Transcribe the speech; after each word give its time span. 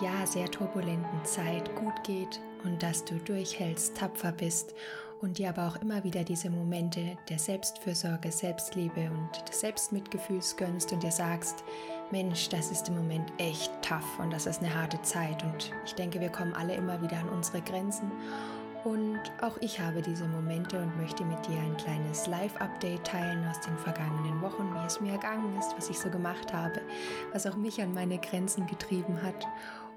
ja 0.00 0.24
sehr 0.24 0.50
turbulenten 0.50 1.24
Zeit 1.24 1.74
gut 1.76 2.04
geht 2.04 2.40
und 2.64 2.82
dass 2.82 3.04
du 3.04 3.16
durchhältst, 3.16 3.96
tapfer 3.96 4.32
bist 4.32 4.74
und 5.20 5.38
dir 5.38 5.48
aber 5.50 5.66
auch 5.66 5.82
immer 5.82 6.04
wieder 6.04 6.24
diese 6.24 6.50
Momente 6.50 7.16
der 7.28 7.38
Selbstfürsorge, 7.38 8.30
Selbstliebe 8.30 9.10
und 9.10 9.48
des 9.48 9.60
Selbstmitgefühls 9.60 10.56
gönnst 10.56 10.92
und 10.92 11.02
dir 11.02 11.10
sagst, 11.10 11.64
Mensch, 12.10 12.48
das 12.48 12.70
ist 12.70 12.88
im 12.88 12.96
Moment 12.96 13.32
echt 13.38 13.70
tough 13.82 14.18
und 14.18 14.32
das 14.32 14.46
ist 14.46 14.62
eine 14.62 14.74
harte 14.74 15.00
Zeit 15.02 15.42
und 15.44 15.72
ich 15.84 15.94
denke, 15.94 16.20
wir 16.20 16.30
kommen 16.30 16.54
alle 16.54 16.74
immer 16.74 17.00
wieder 17.02 17.18
an 17.18 17.28
unsere 17.28 17.60
Grenzen 17.62 18.10
und 18.84 19.20
auch 19.42 19.58
ich 19.60 19.78
habe 19.78 20.00
diese 20.00 20.26
Momente 20.26 20.80
und 20.80 20.96
möchte 20.96 21.24
mit 21.24 21.46
dir 21.46 21.58
ein 21.58 21.76
kleines 21.76 22.26
Live-Update 22.26 23.04
teilen 23.04 23.46
aus 23.46 23.60
den 23.60 23.76
vergangenen 23.76 24.40
Wochen, 24.40 24.72
wie 24.74 24.86
es 24.86 25.00
mir 25.00 25.12
ergangen 25.12 25.56
ist, 25.58 25.76
was 25.76 25.90
ich 25.90 25.98
so 25.98 26.08
gemacht 26.08 26.52
habe, 26.52 26.80
was 27.32 27.46
auch 27.46 27.56
mich 27.56 27.82
an 27.82 27.92
meine 27.92 28.18
Grenzen 28.18 28.66
getrieben 28.66 29.22
hat. 29.22 29.46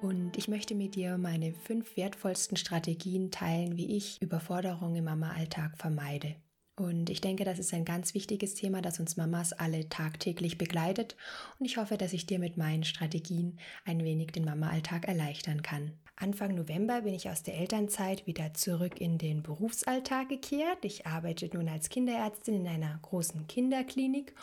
Und 0.02 0.38
ich 0.38 0.50
möchte 0.50 0.76
mit 0.76 0.96
dir 0.96 1.18
meine 1.18 1.54
fünf 1.54 1.96
wertvollsten 1.96 2.58
Strategien 2.58 3.32
teilen, 3.32 3.78
wie 3.78 3.96
ich 3.96 4.22
Überforderung 4.22 4.96
im 4.96 5.06
Mama-Alltag 5.06 5.78
vermeide. 5.78 6.36
Und 6.76 7.12
ich 7.12 7.22
denke, 7.22 7.44
das 7.44 7.60
ist 7.60 7.74
ein 7.74 7.86
ganz 7.86 8.16
wichtiges 8.16 8.56
Thema, 8.56 8.82
das 8.82 9.00
uns 9.00 9.16
Mamas 9.16 9.54
alle 9.54 9.90
tagtäglich 9.90 10.58
begleitet. 10.58 11.16
Und 11.60 11.68
ich 11.68 11.78
hoffe, 11.78 11.98
dass 11.98 12.14
ich 12.14 12.26
dir 12.26 12.40
mit 12.40 12.58
meinen 12.58 12.84
Strategien 12.84 13.60
ein 13.86 14.04
wenig 14.04 14.32
den 14.32 14.46
Mama-Alltag 14.46 15.08
erleichtern 15.08 15.62
kann. 15.62 15.92
Anfang 16.16 16.56
November 16.56 17.02
bin 17.02 17.14
ich 17.14 17.30
aus 17.30 17.44
der 17.44 17.58
Elternzeit 17.58 18.26
wieder 18.26 18.54
zurück 18.54 19.00
in 19.00 19.18
den 19.18 19.44
Berufsalltag 19.44 20.30
gekehrt. 20.30 20.84
Ich 20.84 21.06
arbeite 21.06 21.50
nun 21.54 21.70
als 21.70 21.90
Kinderärztin 21.90 22.56
in 22.56 22.68
einer 22.68 22.98
großen 23.02 23.46
Kinderklinik 23.48 24.34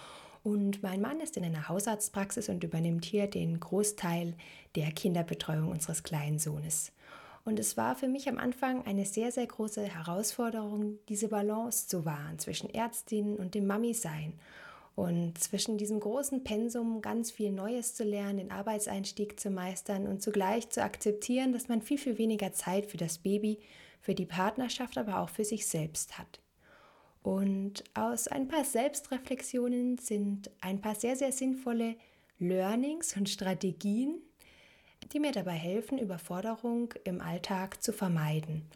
und 0.43 0.83
mein 0.83 1.01
Mann 1.01 1.21
ist 1.21 1.37
in 1.37 1.45
einer 1.45 1.69
Hausarztpraxis 1.69 2.49
und 2.49 2.65
übernimmt 2.65 3.05
hier 3.05 3.27
den 3.27 3.61
Großteil 3.61 4.35
der 4.75 4.91
Kinderbetreuung 4.93 5.69
unseres 5.69 6.03
kleinen 6.03 6.39
Sohnes. 6.39 6.93
Und 7.45 7.59
es 7.59 7.77
war 7.77 7.95
für 7.97 8.09
mich 8.09 8.29
am 8.29 8.39
Anfang 8.39 8.85
eine 8.87 9.05
sehr, 9.05 9.33
sehr 9.33 9.47
große 9.47 9.83
Herausforderung, 9.83 10.99
diese 11.09 11.29
Balance 11.29 11.89
zu 11.89 12.05
wahren 12.05 12.39
zwischen 12.39 12.69
Ärztin 12.71 13.37
und 13.37 13.55
dem 13.55 13.67
Mami-Sein. 13.67 14.35
Und 14.95 15.39
zwischen 15.39 15.79
diesem 15.79 16.01
großen 16.01 16.45
Pensum 16.45 17.01
ganz 17.01 17.31
viel 17.31 17.53
Neues 17.53 17.95
zu 17.95 18.05
lernen, 18.05 18.37
den 18.37 18.51
Arbeitseinstieg 18.51 19.41
zu 19.41 19.51
meistern 19.51 20.07
und 20.07 20.21
zugleich 20.21 20.69
zu 20.69 20.83
akzeptieren, 20.83 21.53
dass 21.53 21.69
man 21.69 21.81
viel, 21.81 21.97
viel 21.97 22.19
weniger 22.19 22.53
Zeit 22.53 22.87
für 22.87 22.99
das 22.99 23.19
Baby, 23.19 23.59
für 24.01 24.15
die 24.15 24.27
Partnerschaft, 24.27 24.99
aber 24.99 25.21
auch 25.21 25.31
für 25.31 25.45
sich 25.45 25.67
selbst 25.67 26.19
hat. 26.19 26.41
Und 27.23 27.85
aus 27.95 28.29
ein 28.29 28.49
paar 28.49 28.65
Selbstreflexionen 28.65 29.99
sind 29.99 30.51
ein 30.61 30.81
paar 30.81 30.95
sehr, 30.95 31.17
sehr 31.17 31.33
sinnvolle 31.33 31.97
Learnings 32.39 33.17
und 33.17 33.29
Strategien, 33.29 34.23
die 35.13 35.21
mir 35.21 35.33
dabei 35.33 35.53
helfen, 35.53 35.99
Überforderung 35.99 36.95
im 37.05 37.21
Alltag 37.21 37.83
zu 37.83 37.93
vermeiden. 37.93 38.69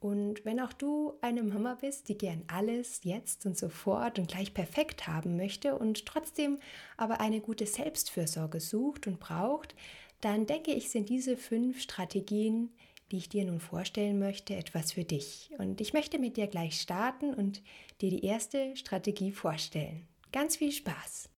Und 0.00 0.44
wenn 0.44 0.60
auch 0.60 0.72
du 0.72 1.14
eine 1.20 1.42
Mama 1.42 1.78
bist, 1.80 2.08
die 2.08 2.18
gern 2.18 2.44
alles 2.48 3.00
jetzt 3.02 3.46
und 3.46 3.56
sofort 3.56 4.18
und 4.18 4.28
gleich 4.28 4.52
perfekt 4.52 5.06
haben 5.06 5.36
möchte 5.36 5.76
und 5.76 6.06
trotzdem 6.06 6.58
aber 6.96 7.20
eine 7.20 7.40
gute 7.40 7.66
Selbstfürsorge 7.66 8.60
sucht 8.60 9.06
und 9.06 9.20
braucht, 9.20 9.74
dann 10.20 10.46
denke 10.46 10.72
ich, 10.72 10.90
sind 10.90 11.08
diese 11.08 11.36
fünf 11.36 11.80
Strategien, 11.80 12.70
die 13.10 13.18
ich 13.18 13.28
dir 13.28 13.44
nun 13.44 13.60
vorstellen 13.60 14.18
möchte, 14.18 14.54
etwas 14.54 14.92
für 14.92 15.04
dich. 15.04 15.50
Und 15.58 15.80
ich 15.80 15.92
möchte 15.92 16.18
mit 16.18 16.36
dir 16.36 16.46
gleich 16.46 16.80
starten 16.80 17.34
und 17.34 17.62
dir 18.00 18.10
die 18.10 18.24
erste 18.24 18.76
Strategie 18.76 19.32
vorstellen. 19.32 20.06
Ganz 20.32 20.56
viel 20.56 20.72
Spaß! 20.72 21.35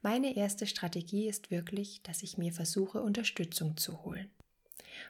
Meine 0.00 0.36
erste 0.36 0.66
Strategie 0.66 1.28
ist 1.28 1.50
wirklich, 1.50 2.02
dass 2.02 2.22
ich 2.22 2.38
mir 2.38 2.52
versuche, 2.52 3.02
Unterstützung 3.02 3.76
zu 3.76 4.04
holen. 4.04 4.30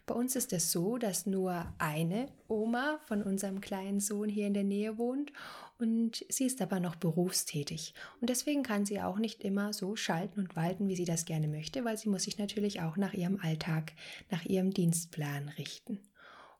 Bei 0.06 0.14
uns 0.14 0.36
ist 0.36 0.52
es 0.52 0.72
so, 0.72 0.98
dass 0.98 1.26
nur 1.26 1.72
eine 1.78 2.28
Oma 2.46 2.98
von 3.06 3.22
unserem 3.22 3.60
kleinen 3.60 4.00
Sohn 4.00 4.28
hier 4.28 4.46
in 4.46 4.54
der 4.54 4.64
Nähe 4.64 4.98
wohnt 4.98 5.32
und 5.78 6.24
sie 6.28 6.44
ist 6.44 6.62
aber 6.62 6.80
noch 6.80 6.96
berufstätig. 6.96 7.94
Und 8.20 8.30
deswegen 8.30 8.62
kann 8.62 8.86
sie 8.86 9.00
auch 9.00 9.18
nicht 9.18 9.42
immer 9.44 9.72
so 9.72 9.96
schalten 9.96 10.40
und 10.40 10.56
walten, 10.56 10.88
wie 10.88 10.96
sie 10.96 11.04
das 11.04 11.24
gerne 11.24 11.48
möchte, 11.48 11.84
weil 11.84 11.96
sie 11.96 12.08
muss 12.08 12.24
sich 12.24 12.38
natürlich 12.38 12.80
auch 12.80 12.96
nach 12.96 13.12
ihrem 13.12 13.40
Alltag, 13.40 13.92
nach 14.30 14.44
ihrem 14.44 14.72
Dienstplan 14.72 15.48
richten. 15.50 16.00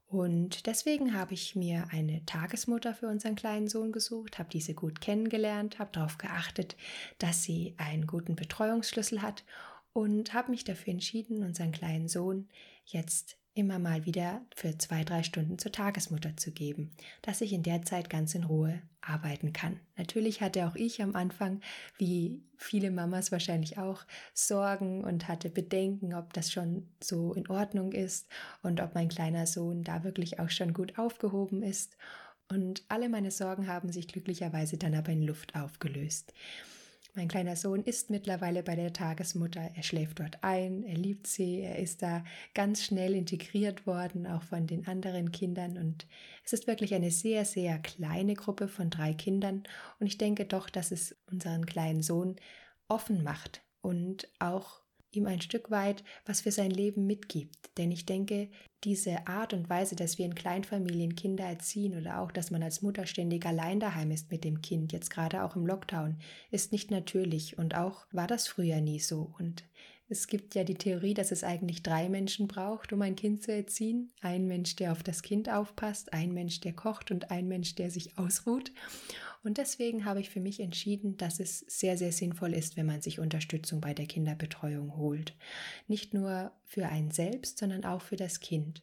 Und 0.08 0.66
deswegen 0.66 1.12
habe 1.12 1.34
ich 1.34 1.54
mir 1.54 1.88
eine 1.90 2.24
Tagesmutter 2.24 2.94
für 2.94 3.08
unseren 3.08 3.34
kleinen 3.34 3.68
Sohn 3.68 3.92
gesucht, 3.92 4.38
habe 4.38 4.48
diese 4.50 4.72
gut 4.72 5.02
kennengelernt, 5.02 5.78
habe 5.78 5.90
darauf 5.92 6.16
geachtet, 6.16 6.76
dass 7.18 7.42
sie 7.42 7.74
einen 7.76 8.06
guten 8.06 8.34
Betreuungsschlüssel 8.34 9.20
hat 9.20 9.44
und 9.92 10.32
habe 10.32 10.50
mich 10.50 10.64
dafür 10.64 10.94
entschieden, 10.94 11.44
unseren 11.44 11.72
kleinen 11.72 12.08
Sohn 12.08 12.48
jetzt 12.86 13.36
immer 13.58 13.78
mal 13.78 14.06
wieder 14.06 14.40
für 14.54 14.78
zwei, 14.78 15.04
drei 15.04 15.22
Stunden 15.22 15.58
zur 15.58 15.72
Tagesmutter 15.72 16.36
zu 16.36 16.52
geben, 16.52 16.92
dass 17.22 17.40
ich 17.40 17.52
in 17.52 17.64
der 17.64 17.82
Zeit 17.82 18.08
ganz 18.08 18.34
in 18.34 18.44
Ruhe 18.44 18.80
arbeiten 19.00 19.52
kann. 19.52 19.80
Natürlich 19.96 20.40
hatte 20.40 20.66
auch 20.66 20.76
ich 20.76 21.02
am 21.02 21.16
Anfang, 21.16 21.60
wie 21.96 22.40
viele 22.56 22.90
Mamas 22.90 23.32
wahrscheinlich 23.32 23.78
auch, 23.78 24.04
Sorgen 24.32 25.04
und 25.04 25.28
hatte 25.28 25.50
Bedenken, 25.50 26.14
ob 26.14 26.32
das 26.32 26.52
schon 26.52 26.88
so 27.02 27.34
in 27.34 27.48
Ordnung 27.48 27.92
ist 27.92 28.28
und 28.62 28.80
ob 28.80 28.94
mein 28.94 29.08
kleiner 29.08 29.46
Sohn 29.46 29.82
da 29.82 30.04
wirklich 30.04 30.38
auch 30.38 30.50
schon 30.50 30.72
gut 30.72 30.98
aufgehoben 30.98 31.62
ist. 31.62 31.96
Und 32.48 32.84
alle 32.88 33.08
meine 33.08 33.30
Sorgen 33.30 33.66
haben 33.66 33.92
sich 33.92 34.08
glücklicherweise 34.08 34.78
dann 34.78 34.94
aber 34.94 35.10
in 35.12 35.22
Luft 35.22 35.54
aufgelöst. 35.54 36.32
Mein 37.14 37.28
kleiner 37.28 37.56
Sohn 37.56 37.82
ist 37.82 38.10
mittlerweile 38.10 38.62
bei 38.62 38.76
der 38.76 38.92
Tagesmutter. 38.92 39.70
Er 39.74 39.82
schläft 39.82 40.20
dort 40.20 40.44
ein, 40.44 40.84
er 40.84 40.96
liebt 40.96 41.26
sie, 41.26 41.60
er 41.62 41.78
ist 41.78 42.02
da 42.02 42.22
ganz 42.54 42.84
schnell 42.84 43.14
integriert 43.14 43.86
worden, 43.86 44.26
auch 44.26 44.42
von 44.42 44.66
den 44.66 44.86
anderen 44.86 45.32
Kindern. 45.32 45.78
Und 45.78 46.06
es 46.44 46.52
ist 46.52 46.66
wirklich 46.66 46.94
eine 46.94 47.10
sehr, 47.10 47.44
sehr 47.44 47.78
kleine 47.78 48.34
Gruppe 48.34 48.68
von 48.68 48.90
drei 48.90 49.14
Kindern. 49.14 49.64
Und 49.98 50.06
ich 50.06 50.18
denke 50.18 50.44
doch, 50.44 50.70
dass 50.70 50.92
es 50.92 51.16
unseren 51.30 51.66
kleinen 51.66 52.02
Sohn 52.02 52.36
offen 52.88 53.22
macht 53.24 53.62
und 53.80 54.28
auch 54.38 54.80
ihm 55.12 55.26
ein 55.26 55.40
Stück 55.40 55.70
weit 55.70 56.04
was 56.26 56.40
für 56.40 56.52
sein 56.52 56.70
Leben 56.70 57.06
mitgibt. 57.06 57.70
Denn 57.78 57.90
ich 57.90 58.06
denke, 58.06 58.48
diese 58.84 59.26
Art 59.26 59.52
und 59.52 59.68
Weise, 59.68 59.96
dass 59.96 60.18
wir 60.18 60.26
in 60.26 60.34
Kleinfamilien 60.34 61.16
Kinder 61.16 61.44
erziehen 61.44 61.98
oder 61.98 62.20
auch, 62.20 62.30
dass 62.30 62.50
man 62.50 62.62
als 62.62 62.82
Mutter 62.82 63.06
ständig 63.06 63.44
allein 63.46 63.80
daheim 63.80 64.10
ist 64.10 64.30
mit 64.30 64.44
dem 64.44 64.62
Kind, 64.62 64.92
jetzt 64.92 65.10
gerade 65.10 65.42
auch 65.42 65.56
im 65.56 65.66
Lockdown, 65.66 66.18
ist 66.50 66.72
nicht 66.72 66.90
natürlich 66.90 67.58
und 67.58 67.74
auch 67.74 68.06
war 68.12 68.26
das 68.26 68.46
früher 68.46 68.80
nie 68.80 69.00
so. 69.00 69.32
Und 69.38 69.64
es 70.10 70.26
gibt 70.26 70.54
ja 70.54 70.64
die 70.64 70.76
Theorie, 70.76 71.12
dass 71.12 71.32
es 71.32 71.44
eigentlich 71.44 71.82
drei 71.82 72.08
Menschen 72.08 72.48
braucht, 72.48 72.92
um 72.92 73.02
ein 73.02 73.14
Kind 73.14 73.42
zu 73.42 73.52
erziehen. 73.52 74.10
Ein 74.22 74.46
Mensch, 74.46 74.74
der 74.76 74.92
auf 74.92 75.02
das 75.02 75.22
Kind 75.22 75.50
aufpasst, 75.50 76.14
ein 76.14 76.32
Mensch, 76.32 76.60
der 76.60 76.72
kocht 76.72 77.10
und 77.10 77.30
ein 77.30 77.46
Mensch, 77.46 77.74
der 77.74 77.90
sich 77.90 78.16
ausruht. 78.16 78.72
Und 79.42 79.58
deswegen 79.58 80.04
habe 80.04 80.20
ich 80.20 80.30
für 80.30 80.40
mich 80.40 80.60
entschieden, 80.60 81.16
dass 81.16 81.40
es 81.40 81.60
sehr, 81.60 81.96
sehr 81.96 82.12
sinnvoll 82.12 82.54
ist, 82.54 82.76
wenn 82.76 82.86
man 82.86 83.00
sich 83.00 83.20
Unterstützung 83.20 83.80
bei 83.80 83.94
der 83.94 84.06
Kinderbetreuung 84.06 84.96
holt. 84.96 85.34
Nicht 85.86 86.14
nur 86.14 86.52
für 86.64 86.86
einen 86.86 87.10
selbst, 87.10 87.58
sondern 87.58 87.84
auch 87.84 88.02
für 88.02 88.16
das 88.16 88.40
Kind. 88.40 88.82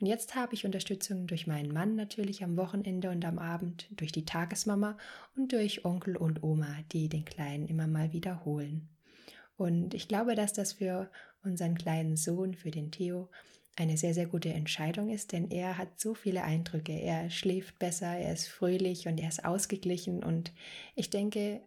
Und 0.00 0.06
jetzt 0.06 0.34
habe 0.34 0.54
ich 0.54 0.66
Unterstützung 0.66 1.26
durch 1.26 1.46
meinen 1.46 1.72
Mann 1.72 1.94
natürlich 1.96 2.44
am 2.44 2.56
Wochenende 2.56 3.10
und 3.10 3.24
am 3.24 3.38
Abend, 3.38 3.88
durch 3.90 4.12
die 4.12 4.26
Tagesmama 4.26 4.98
und 5.36 5.52
durch 5.52 5.84
Onkel 5.84 6.16
und 6.16 6.42
Oma, 6.42 6.76
die 6.92 7.08
den 7.08 7.24
Kleinen 7.24 7.66
immer 7.66 7.86
mal 7.86 8.12
wiederholen. 8.12 8.88
Und 9.56 9.94
ich 9.94 10.06
glaube, 10.06 10.34
dass 10.34 10.52
das 10.52 10.74
für 10.74 11.10
unseren 11.42 11.76
kleinen 11.76 12.16
Sohn, 12.16 12.54
für 12.54 12.70
den 12.70 12.90
Theo, 12.90 13.30
eine 13.76 13.96
sehr, 13.96 14.14
sehr 14.14 14.26
gute 14.26 14.48
Entscheidung 14.48 15.10
ist, 15.10 15.32
denn 15.32 15.50
er 15.50 15.78
hat 15.78 16.00
so 16.00 16.14
viele 16.14 16.42
Eindrücke. 16.42 16.92
Er 16.92 17.30
schläft 17.30 17.78
besser, 17.78 18.16
er 18.16 18.32
ist 18.32 18.48
fröhlich 18.48 19.06
und 19.06 19.18
er 19.18 19.28
ist 19.28 19.44
ausgeglichen. 19.44 20.24
Und 20.24 20.52
ich 20.94 21.10
denke, 21.10 21.60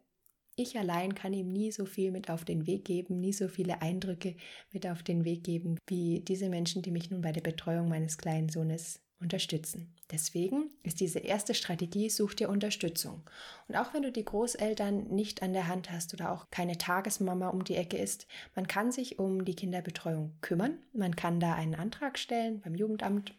ich 0.56 0.78
allein 0.78 1.16
kann 1.16 1.34
ihm 1.34 1.48
nie 1.48 1.72
so 1.72 1.86
viel 1.86 2.12
mit 2.12 2.30
auf 2.30 2.44
den 2.44 2.68
Weg 2.68 2.84
geben, 2.84 3.20
nie 3.20 3.32
so 3.32 3.48
viele 3.48 3.82
Eindrücke 3.82 4.36
mit 4.72 4.88
auf 4.88 5.04
den 5.04 5.24
Weg 5.24 5.44
geben, 5.44 5.78
wie 5.88 6.22
diese 6.22 6.50
Menschen, 6.50 6.82
die 6.82 6.92
mich 6.92 7.12
nun 7.12 7.22
bei 7.22 7.32
der 7.32 7.42
Betreuung 7.42 7.88
meines 7.88 8.18
kleinen 8.18 8.50
Sohnes 8.50 9.02
unterstützen. 9.20 9.94
Deswegen 10.12 10.70
ist 10.84 11.00
diese 11.00 11.20
erste 11.20 11.54
Strategie, 11.54 12.10
such 12.10 12.34
dir 12.34 12.50
Unterstützung. 12.50 13.24
Und 13.68 13.76
auch 13.76 13.94
wenn 13.94 14.04
du 14.04 14.12
die 14.12 14.26
Großeltern 14.26 15.08
nicht 15.10 15.44
an 15.44 15.54
der 15.54 15.68
Hand 15.68 15.92
hast 15.92 16.14
oder 16.14 16.32
auch 16.32 16.50
keine 16.50 16.78
Tagesmama 16.78 17.50
um 17.50 17.64
die 17.64 17.76
Ecke 17.76 17.98
ist, 17.98 18.28
man 18.56 18.68
kann 18.68 18.92
sich 18.92 19.20
um 19.20 19.46
die 19.46 19.56
Kinderbetreuung 19.56 20.36
kümmern. 20.42 20.80
Man 20.94 21.16
kann 21.16 21.40
da 21.40 21.54
einen 21.54 21.76
Antrag 21.76 22.18
stellen 22.18 22.62
beim 22.62 22.76
Jugendamt. 22.76 23.34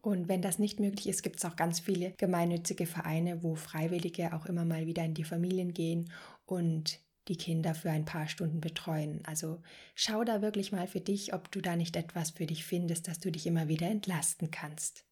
Und 0.00 0.28
wenn 0.28 0.42
das 0.42 0.58
nicht 0.58 0.80
möglich 0.80 1.08
ist, 1.08 1.22
gibt 1.22 1.36
es 1.36 1.44
auch 1.44 1.56
ganz 1.56 1.80
viele 1.80 2.12
gemeinnützige 2.18 2.86
Vereine, 2.86 3.42
wo 3.42 3.54
Freiwillige 3.54 4.34
auch 4.34 4.46
immer 4.46 4.64
mal 4.64 4.86
wieder 4.86 5.04
in 5.04 5.14
die 5.14 5.24
Familien 5.24 5.72
gehen 5.72 6.10
und 6.44 7.00
die 7.28 7.36
Kinder 7.36 7.74
für 7.74 7.90
ein 7.90 8.04
paar 8.04 8.28
Stunden 8.28 8.60
betreuen. 8.60 9.22
Also 9.24 9.62
schau 9.94 10.24
da 10.24 10.42
wirklich 10.42 10.72
mal 10.72 10.86
für 10.86 11.00
dich, 11.00 11.32
ob 11.32 11.50
du 11.50 11.60
da 11.60 11.76
nicht 11.76 11.96
etwas 11.96 12.30
für 12.30 12.46
dich 12.46 12.64
findest, 12.64 13.08
dass 13.08 13.18
du 13.18 13.32
dich 13.32 13.46
immer 13.46 13.68
wieder 13.68 13.88
entlasten 13.88 14.50
kannst. 14.50 15.04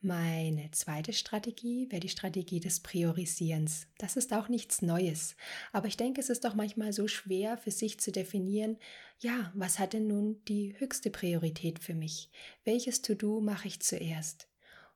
Meine 0.00 0.70
zweite 0.70 1.12
Strategie 1.12 1.90
wäre 1.90 1.98
die 1.98 2.08
Strategie 2.08 2.60
des 2.60 2.80
Priorisierens. 2.80 3.88
Das 3.98 4.16
ist 4.16 4.32
auch 4.32 4.48
nichts 4.48 4.80
Neues, 4.80 5.34
aber 5.72 5.88
ich 5.88 5.96
denke, 5.96 6.20
es 6.20 6.30
ist 6.30 6.44
doch 6.44 6.54
manchmal 6.54 6.92
so 6.92 7.08
schwer 7.08 7.58
für 7.58 7.72
sich 7.72 7.98
zu 7.98 8.12
definieren, 8.12 8.76
ja, 9.18 9.50
was 9.56 9.80
hat 9.80 9.94
denn 9.94 10.06
nun 10.06 10.40
die 10.44 10.76
höchste 10.78 11.10
Priorität 11.10 11.80
für 11.80 11.94
mich? 11.94 12.30
Welches 12.64 13.02
To-Do 13.02 13.40
mache 13.40 13.66
ich 13.66 13.80
zuerst? 13.80 14.48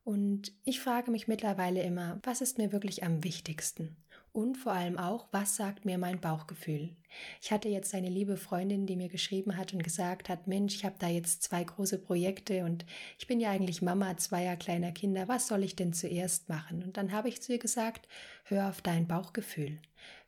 Und 0.04 0.52
ich 0.62 0.78
frage 0.78 1.10
mich 1.10 1.26
mittlerweile 1.26 1.82
immer, 1.82 2.20
was 2.22 2.40
ist 2.40 2.58
mir 2.58 2.70
wirklich 2.70 3.02
am 3.02 3.24
wichtigsten? 3.24 3.96
Und 4.32 4.56
vor 4.56 4.72
allem 4.72 4.98
auch, 4.98 5.26
was 5.30 5.56
sagt 5.56 5.84
mir 5.84 5.98
mein 5.98 6.18
Bauchgefühl? 6.18 6.96
Ich 7.42 7.52
hatte 7.52 7.68
jetzt 7.68 7.94
eine 7.94 8.08
liebe 8.08 8.38
Freundin, 8.38 8.86
die 8.86 8.96
mir 8.96 9.10
geschrieben 9.10 9.58
hat 9.58 9.74
und 9.74 9.84
gesagt 9.84 10.30
hat, 10.30 10.46
Mensch, 10.46 10.74
ich 10.74 10.86
habe 10.86 10.96
da 10.98 11.08
jetzt 11.08 11.42
zwei 11.42 11.62
große 11.62 11.98
Projekte 11.98 12.64
und 12.64 12.86
ich 13.18 13.26
bin 13.26 13.40
ja 13.40 13.50
eigentlich 13.50 13.82
Mama 13.82 14.16
zweier 14.16 14.56
kleiner 14.56 14.90
Kinder, 14.92 15.28
was 15.28 15.48
soll 15.48 15.62
ich 15.62 15.76
denn 15.76 15.92
zuerst 15.92 16.48
machen? 16.48 16.82
Und 16.82 16.96
dann 16.96 17.12
habe 17.12 17.28
ich 17.28 17.42
zu 17.42 17.52
ihr 17.52 17.58
gesagt, 17.58 18.08
hör 18.44 18.70
auf 18.70 18.80
dein 18.80 19.06
Bauchgefühl. 19.06 19.78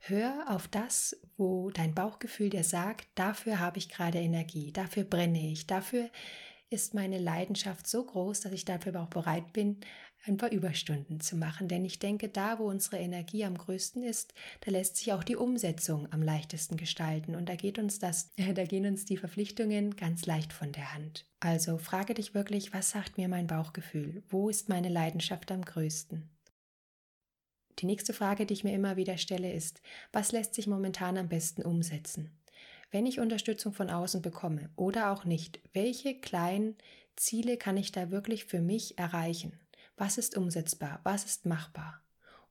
Hör 0.00 0.44
auf 0.48 0.68
das, 0.68 1.16
wo 1.38 1.70
dein 1.70 1.94
Bauchgefühl 1.94 2.50
dir 2.50 2.64
sagt, 2.64 3.08
dafür 3.14 3.58
habe 3.58 3.78
ich 3.78 3.88
gerade 3.88 4.18
Energie, 4.18 4.70
dafür 4.70 5.04
brenne 5.04 5.50
ich, 5.50 5.66
dafür 5.66 6.10
ist 6.68 6.92
meine 6.92 7.18
Leidenschaft 7.18 7.86
so 7.86 8.04
groß, 8.04 8.40
dass 8.40 8.52
ich 8.52 8.66
dafür 8.66 9.00
auch 9.00 9.08
bereit 9.08 9.52
bin, 9.54 9.78
ein 10.26 10.36
paar 10.36 10.50
Überstunden 10.50 11.20
zu 11.20 11.36
machen. 11.36 11.68
Denn 11.68 11.84
ich 11.84 11.98
denke, 11.98 12.28
da, 12.28 12.58
wo 12.58 12.64
unsere 12.64 12.98
Energie 12.98 13.44
am 13.44 13.56
größten 13.56 14.02
ist, 14.02 14.34
da 14.60 14.70
lässt 14.70 14.96
sich 14.96 15.12
auch 15.12 15.24
die 15.24 15.36
Umsetzung 15.36 16.10
am 16.12 16.22
leichtesten 16.22 16.76
gestalten. 16.76 17.34
Und 17.34 17.48
da 17.48 17.56
geht 17.56 17.78
uns 17.78 17.98
das, 17.98 18.30
da 18.54 18.64
gehen 18.64 18.86
uns 18.86 19.04
die 19.04 19.16
Verpflichtungen 19.16 19.96
ganz 19.96 20.26
leicht 20.26 20.52
von 20.52 20.72
der 20.72 20.94
Hand. 20.94 21.26
Also 21.40 21.78
frage 21.78 22.14
dich 22.14 22.34
wirklich, 22.34 22.72
was 22.72 22.90
sagt 22.90 23.18
mir 23.18 23.28
mein 23.28 23.46
Bauchgefühl? 23.46 24.22
Wo 24.28 24.48
ist 24.48 24.68
meine 24.68 24.88
Leidenschaft 24.88 25.50
am 25.50 25.62
größten? 25.62 26.28
Die 27.80 27.86
nächste 27.86 28.12
Frage, 28.12 28.46
die 28.46 28.54
ich 28.54 28.64
mir 28.64 28.72
immer 28.72 28.96
wieder 28.96 29.18
stelle, 29.18 29.52
ist, 29.52 29.82
was 30.12 30.32
lässt 30.32 30.54
sich 30.54 30.66
momentan 30.66 31.18
am 31.18 31.28
besten 31.28 31.62
umsetzen? 31.62 32.30
wenn 32.94 33.06
ich 33.06 33.18
Unterstützung 33.18 33.72
von 33.72 33.90
außen 33.90 34.22
bekomme 34.22 34.70
oder 34.76 35.10
auch 35.10 35.24
nicht, 35.24 35.58
welche 35.72 36.14
kleinen 36.14 36.76
Ziele 37.16 37.56
kann 37.56 37.76
ich 37.76 37.90
da 37.90 38.12
wirklich 38.12 38.44
für 38.44 38.60
mich 38.60 38.98
erreichen? 38.98 39.58
Was 39.96 40.18
ist 40.18 40.36
umsetzbar? 40.36 41.00
Was 41.04 41.24
ist 41.24 41.46
machbar? 41.46 42.02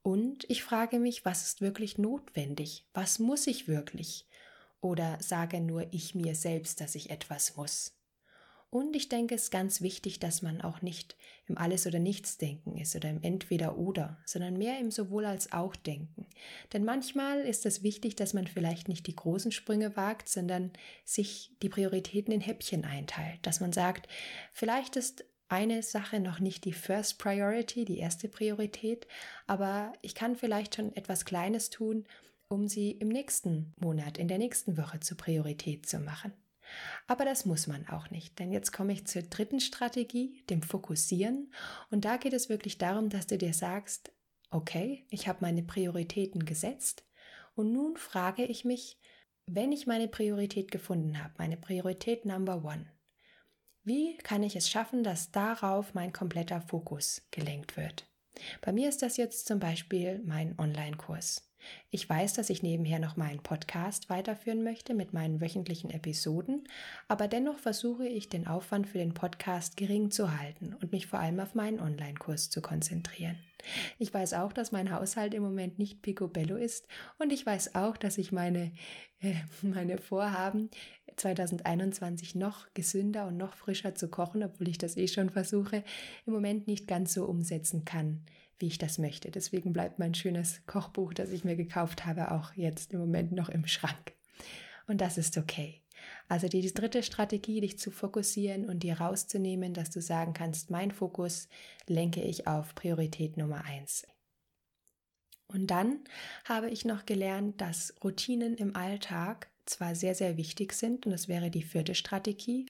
Und 0.02 0.50
ich 0.50 0.64
frage 0.64 1.00
mich, 1.00 1.26
was 1.26 1.44
ist 1.44 1.62
wirklich 1.62 1.98
notwendig? 1.98 2.86
Was 2.94 3.20
muss 3.20 3.48
ich 3.48 3.68
wirklich? 3.68 4.28
Oder 4.82 5.18
sage 5.22 5.62
nur 5.62 5.88
ich 5.92 6.14
mir 6.14 6.36
selbst, 6.36 6.82
dass 6.82 6.96
ich 6.96 7.10
etwas 7.10 7.56
muss? 7.56 7.98
Und 8.74 8.96
ich 8.96 9.08
denke, 9.08 9.36
es 9.36 9.44
ist 9.44 9.52
ganz 9.52 9.82
wichtig, 9.82 10.20
dass 10.20 10.42
man 10.42 10.62
auch 10.62 10.82
nicht 10.82 11.16
im 11.46 11.60
Alles- 11.60 11.86
oder 11.86 12.00
Nichts-Denken 12.00 12.76
ist 12.76 12.96
oder 12.96 13.08
im 13.12 13.22
Entweder-Oder, 13.22 14.18
sondern 14.26 14.58
mehr 14.58 14.80
im 14.80 14.90
Sowohl 14.90 15.26
als 15.26 15.52
auch 15.54 15.76
Denken. 15.76 16.26
Denn 16.74 16.84
manchmal 16.84 17.42
ist 17.42 17.68
es 17.68 17.84
wichtig, 17.84 18.16
dass 18.16 18.34
man 18.34 18.48
vielleicht 18.48 18.88
nicht 18.88 19.06
die 19.06 19.16
großen 19.16 19.52
Sprünge 19.52 19.96
wagt, 19.96 20.28
sondern 20.28 20.72
sich 21.06 21.56
die 21.62 21.70
Prioritäten 21.70 22.34
in 22.34 22.42
Häppchen 22.42 22.84
einteilt. 22.84 23.38
Dass 23.44 23.60
man 23.60 23.74
sagt, 23.74 24.08
vielleicht 24.54 24.96
ist 24.96 25.24
eine 25.54 25.84
Sache 25.84 26.20
noch 26.20 26.40
nicht 26.40 26.66
die 26.66 26.74
First 26.74 27.20
Priority, 27.20 27.86
die 27.86 28.00
erste 28.00 28.28
Priorität, 28.28 29.08
aber 29.46 29.94
ich 30.02 30.16
kann 30.16 30.36
vielleicht 30.36 30.76
schon 30.76 30.96
etwas 30.96 31.26
Kleines 31.26 31.70
tun, 31.70 32.06
um 32.48 32.68
sie 32.68 32.92
im 32.92 33.08
nächsten 33.08 33.72
Monat, 33.80 34.18
in 34.18 34.28
der 34.28 34.40
nächsten 34.40 34.78
Woche 34.78 35.00
zur 35.00 35.16
Priorität 35.16 35.86
zu 35.86 36.00
machen. 36.00 36.34
Aber 37.06 37.24
das 37.24 37.46
muss 37.46 37.68
man 37.68 37.88
auch 37.88 38.10
nicht, 38.10 38.40
denn 38.40 38.52
jetzt 38.52 38.72
komme 38.72 38.94
ich 38.94 39.06
zur 39.06 39.22
dritten 39.22 39.60
Strategie, 39.60 40.44
dem 40.50 40.64
Fokussieren. 40.64 41.54
Und 41.92 42.04
da 42.04 42.18
geht 42.18 42.34
es 42.34 42.50
wirklich 42.50 42.80
darum, 42.80 43.10
dass 43.10 43.28
du 43.28 43.38
dir 43.38 43.54
sagst, 43.54 44.12
okay, 44.50 45.06
ich 45.12 45.28
habe 45.28 45.40
meine 45.42 45.62
Prioritäten 45.62 46.46
gesetzt 46.46 47.06
und 47.54 47.72
nun 47.72 47.96
frage 47.96 48.44
ich 48.44 48.66
mich, 48.66 48.98
wenn 49.46 49.72
ich 49.72 49.86
meine 49.86 50.08
Priorität 50.08 50.72
gefunden 50.72 51.22
habe, 51.22 51.36
meine 51.38 51.58
Priorität 51.58 52.26
Number 52.26 52.64
One, 52.64 52.88
wie 53.84 54.18
kann 54.18 54.44
ich 54.44 54.56
es 54.56 54.70
schaffen, 54.70 55.04
dass 55.04 55.32
darauf 55.32 55.94
mein 55.94 56.14
kompletter 56.14 56.62
Fokus 56.62 57.22
gelenkt 57.32 57.76
wird? 57.76 58.06
Bei 58.62 58.72
mir 58.72 58.90
ist 58.90 59.02
das 59.02 59.18
jetzt 59.18 59.46
zum 59.48 59.60
Beispiel 59.60 60.22
mein 60.26 60.58
Online-Kurs. 60.58 61.50
Ich 61.92 62.10
weiß, 62.10 62.34
dass 62.34 62.50
ich 62.50 62.64
nebenher 62.64 63.00
noch 63.00 63.16
meinen 63.16 63.42
Podcast 63.42 64.10
weiterführen 64.10 64.64
möchte 64.64 64.94
mit 64.94 65.14
meinen 65.14 65.40
wöchentlichen 65.40 65.92
Episoden, 65.92 66.68
aber 67.08 67.28
dennoch 67.28 67.58
versuche 67.60 68.08
ich, 68.08 68.30
den 68.30 68.48
Aufwand 68.48 68.88
für 68.88 68.98
den 68.98 69.14
Podcast 69.14 69.78
gering 69.78 70.12
zu 70.12 70.38
halten 70.38 70.74
und 70.74 70.92
mich 70.92 71.08
vor 71.08 71.20
allem 71.20 71.40
auf 71.40 71.56
meinen 71.56 71.80
Online-Kurs 71.80 72.50
zu 72.50 72.62
konzentrieren. 72.62 73.38
Ich 73.98 74.14
weiß 74.14 74.34
auch, 74.34 74.52
dass 74.52 74.74
mein 74.74 74.94
Haushalt 74.94 75.34
im 75.34 75.44
Moment 75.44 75.80
nicht 75.80 76.02
picobello 76.02 76.58
ist 76.58 76.88
und 77.18 77.32
ich 77.32 77.46
weiß 77.46 77.76
auch, 77.76 77.96
dass 77.96 78.18
ich 78.18 78.34
meine, 78.34 78.74
äh, 79.20 79.36
meine 79.62 79.98
Vorhaben 79.98 80.70
2021 81.16 82.36
noch 82.36 82.68
gesünder 82.74 83.28
und 83.28 83.38
noch 83.38 83.56
frischer 83.56 83.96
zu 83.96 84.08
kochen, 84.10 84.44
obwohl 84.44 84.68
ich 84.68 84.78
das 84.78 84.98
eh 84.98 85.08
schon 85.08 85.30
versuche, 85.30 85.84
im 86.26 86.34
Moment 86.34 86.68
nicht 86.68 86.88
ganz 86.88 87.14
so 87.14 87.26
umsetzen 87.26 87.86
kann 87.86 88.26
wie 88.60 88.68
ich 88.68 88.78
das 88.78 88.98
möchte. 88.98 89.30
Deswegen 89.30 89.74
bleibt 89.74 90.00
mein 90.00 90.14
schönes 90.14 90.66
Kochbuch, 90.68 91.14
das 91.14 91.32
ich 91.32 91.44
mir 91.44 91.58
gekauft 91.58 92.06
habe, 92.06 92.32
auch 92.32 92.54
jetzt 92.54 92.94
im 92.94 93.00
Moment 93.00 93.34
noch 93.34 93.50
im 93.50 93.68
Schrank. 93.68 94.14
Und 94.88 95.02
das 95.02 95.18
ist 95.18 95.38
okay. 95.38 95.82
Also 96.28 96.48
die 96.48 96.74
dritte 96.74 97.04
Strategie, 97.04 97.62
dich 97.62 97.78
zu 97.78 97.92
fokussieren 97.92 98.70
und 98.70 98.84
dir 98.84 99.00
rauszunehmen, 99.00 99.74
dass 99.74 99.90
du 99.90 100.02
sagen 100.02 100.34
kannst, 100.34 100.72
mein 100.72 100.92
Fokus 100.92 101.50
lenke 101.88 102.22
ich 102.22 102.48
auf 102.48 102.74
Priorität 102.74 103.36
Nummer 103.36 103.66
eins. 103.66 104.08
Und 105.48 105.68
dann 105.68 106.00
habe 106.46 106.70
ich 106.70 106.86
noch 106.86 107.06
gelernt, 107.06 107.62
dass 107.62 107.94
Routinen 108.04 108.56
im 108.56 108.76
Alltag 108.76 109.50
zwar 109.66 109.96
sehr, 109.96 110.16
sehr 110.16 110.38
wichtig 110.38 110.74
sind, 110.74 111.06
und 111.06 111.12
das 111.12 111.28
wäre 111.28 111.50
die 111.50 111.64
vierte 111.64 111.96
Strategie, 111.96 112.68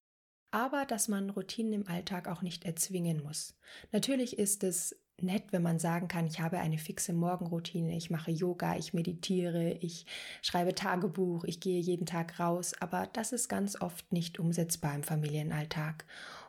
aber 0.51 0.85
dass 0.85 1.07
man 1.07 1.29
Routinen 1.31 1.73
im 1.73 1.87
Alltag 1.87 2.27
auch 2.27 2.41
nicht 2.41 2.65
erzwingen 2.65 3.23
muss. 3.23 3.55
Natürlich 3.91 4.37
ist 4.37 4.63
es 4.63 4.95
nett, 5.21 5.45
wenn 5.51 5.61
man 5.61 5.79
sagen 5.79 6.07
kann, 6.07 6.27
ich 6.27 6.39
habe 6.39 6.59
eine 6.59 6.77
fixe 6.77 7.13
Morgenroutine, 7.13 7.95
ich 7.95 8.09
mache 8.09 8.31
Yoga, 8.31 8.75
ich 8.77 8.93
meditiere, 8.93 9.71
ich 9.73 10.05
schreibe 10.41 10.75
Tagebuch, 10.75 11.43
ich 11.45 11.59
gehe 11.59 11.79
jeden 11.79 12.05
Tag 12.05 12.39
raus, 12.39 12.73
aber 12.79 13.07
das 13.13 13.31
ist 13.31 13.47
ganz 13.47 13.79
oft 13.81 14.11
nicht 14.11 14.39
umsetzbar 14.39 14.95
im 14.95 15.03
Familienalltag. 15.03 16.05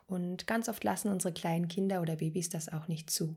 Und 0.07 0.47
ganz 0.47 0.69
oft 0.69 0.85
lassen 0.85 1.11
unsere 1.11 1.33
kleinen 1.33 1.69
Kinder 1.69 2.03
oder 2.03 2.17
Babys 2.17 2.51
das 2.51 2.69
auch 2.69 2.89
nicht 2.89 3.11
zu. 3.11 3.37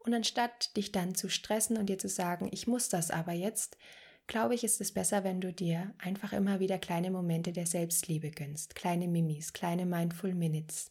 Und 0.00 0.12
anstatt 0.14 0.76
dich 0.76 0.92
dann 0.92 1.14
zu 1.14 1.28
stressen 1.28 1.76
und 1.76 1.86
dir 1.86 1.98
zu 1.98 2.08
sagen, 2.08 2.48
ich 2.52 2.66
muss 2.66 2.88
das 2.88 3.10
aber 3.10 3.32
jetzt, 3.32 3.76
glaube 4.26 4.54
ich, 4.54 4.64
ist 4.64 4.80
es 4.80 4.92
besser, 4.92 5.24
wenn 5.24 5.40
du 5.40 5.52
dir 5.52 5.94
einfach 5.98 6.32
immer 6.32 6.60
wieder 6.60 6.78
kleine 6.78 7.10
Momente 7.10 7.52
der 7.52 7.66
Selbstliebe 7.66 8.30
gönnst, 8.30 8.74
kleine 8.74 9.08
Mimis, 9.08 9.52
kleine 9.52 9.86
Mindful 9.86 10.34
Minutes. 10.34 10.90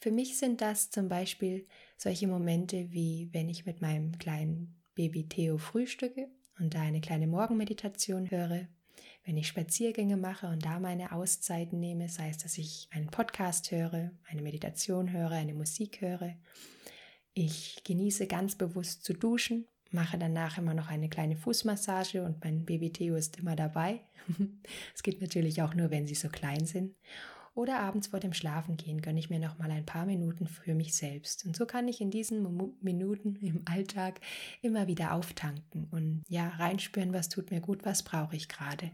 Für 0.00 0.10
mich 0.12 0.38
sind 0.38 0.60
das 0.60 0.90
zum 0.90 1.08
Beispiel 1.08 1.66
solche 1.96 2.28
Momente 2.28 2.92
wie 2.92 3.28
wenn 3.32 3.48
ich 3.48 3.66
mit 3.66 3.80
meinem 3.80 4.16
kleinen 4.18 4.80
Baby 4.94 5.28
Theo 5.28 5.58
frühstücke 5.58 6.28
und 6.58 6.74
da 6.74 6.80
eine 6.80 7.00
kleine 7.00 7.26
Morgenmeditation 7.26 8.30
höre, 8.30 8.68
wenn 9.24 9.36
ich 9.36 9.48
Spaziergänge 9.48 10.16
mache 10.16 10.48
und 10.48 10.64
da 10.64 10.80
meine 10.80 11.12
Auszeiten 11.12 11.80
nehme, 11.80 12.08
sei 12.08 12.30
es, 12.30 12.38
dass 12.38 12.58
ich 12.58 12.88
einen 12.90 13.08
Podcast 13.08 13.70
höre, 13.70 14.10
eine 14.28 14.42
Meditation 14.42 15.12
höre, 15.12 15.32
eine 15.32 15.54
Musik 15.54 16.00
höre. 16.00 16.36
Ich 17.34 17.82
genieße 17.84 18.26
ganz 18.26 18.56
bewusst 18.56 19.04
zu 19.04 19.14
duschen, 19.14 19.66
mache 19.90 20.18
danach 20.18 20.58
immer 20.58 20.74
noch 20.74 20.88
eine 20.88 21.08
kleine 21.08 21.36
Fußmassage 21.36 22.22
und 22.22 22.42
mein 22.44 22.64
Baby 22.64 22.90
Theo 22.90 23.16
ist 23.16 23.38
immer 23.38 23.56
dabei. 23.56 24.00
Es 24.94 25.02
geht 25.02 25.20
natürlich 25.20 25.62
auch 25.62 25.74
nur, 25.74 25.90
wenn 25.90 26.06
sie 26.06 26.14
so 26.14 26.28
klein 26.28 26.66
sind. 26.66 26.94
Oder 27.54 27.80
abends 27.80 28.06
vor 28.06 28.20
dem 28.20 28.34
Schlafengehen 28.34 29.02
gönne 29.02 29.18
ich 29.18 29.30
mir 29.30 29.40
noch 29.40 29.58
mal 29.58 29.70
ein 29.70 29.84
paar 29.84 30.06
Minuten 30.06 30.46
für 30.46 30.74
mich 30.74 30.94
selbst. 30.94 31.44
Und 31.44 31.56
so 31.56 31.66
kann 31.66 31.88
ich 31.88 32.00
in 32.00 32.12
diesen 32.12 32.72
Minuten 32.80 33.34
im 33.40 33.62
Alltag 33.64 34.20
immer 34.62 34.86
wieder 34.86 35.12
auftanken 35.12 35.88
und 35.90 36.22
ja, 36.28 36.48
reinspüren, 36.48 37.12
was 37.12 37.28
tut 37.28 37.50
mir 37.50 37.60
gut, 37.60 37.84
was 37.84 38.04
brauche 38.04 38.36
ich 38.36 38.48
gerade. 38.48 38.92